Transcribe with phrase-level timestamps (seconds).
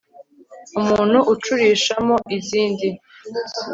[0.79, 2.87] umuntu ucurishamo izindi